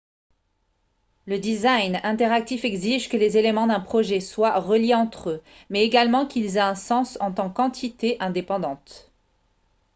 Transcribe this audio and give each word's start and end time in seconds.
le 1.27 1.37
design 1.37 1.99
interactif 2.03 2.65
exige 2.65 3.07
que 3.07 3.17
les 3.17 3.37
éléments 3.37 3.67
d'un 3.67 3.79
projet 3.79 4.19
soient 4.19 4.59
reliés 4.59 4.95
entre 4.95 5.29
eux 5.29 5.43
mais 5.69 5.83
également 5.83 6.25
qu'ils 6.25 6.57
aient 6.57 6.59
un 6.59 6.73
sens 6.73 7.19
en 7.21 7.31
tant 7.31 7.51
qu'entité 7.51 8.17
indépendante 8.19 9.11